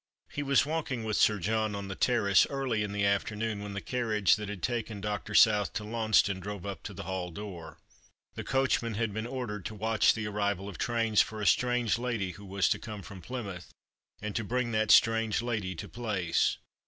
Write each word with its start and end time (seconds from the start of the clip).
He 0.31 0.41
was 0.41 0.65
walking 0.65 1.03
with 1.03 1.15
Sir 1.15 1.37
.John 1.37 1.75
on 1.75 1.87
the 1.87 1.93
terrace 1.93 2.47
early 2.49 2.81
in 2.81 2.91
the 2.91 3.05
afternoon 3.05 3.61
when 3.61 3.73
the 3.73 3.81
carriage 3.81 4.35
that 4.35 4.49
had 4.49 4.63
taken 4.63 4.99
Dr. 4.99 5.35
South 5.35 5.73
to 5.73 5.83
Taunceston 5.83 6.39
drove 6.39 6.65
up 6.65 6.81
to 6.85 6.95
tlie 6.95 7.03
hall 7.03 7.29
door. 7.29 7.77
The 8.33 8.43
coachman 8.43 8.95
had 8.95 9.13
been 9.13 9.27
ordered 9.27 9.63
to 9.65 9.75
watch 9.75 10.15
the 10.15 10.25
arrival 10.25 10.67
of 10.67 10.79
trains 10.79 11.21
for 11.21 11.39
a 11.39 11.45
strange 11.45 11.99
lady 11.99 12.31
who 12.31 12.45
was 12.47 12.67
to 12.69 12.79
come 12.79 13.03
from 13.03 13.21
Plymouth, 13.21 13.69
and 14.19 14.35
to 14.35 14.41
236 14.41 14.41
The 14.41 14.41
Christmas 14.41 14.43
Hirelings. 14.43 14.47
bring 14.47 14.71
that 14.71 14.91
strange 14.91 15.41
lady 15.69 15.75
to 15.75 15.87
Place. 15.87 16.57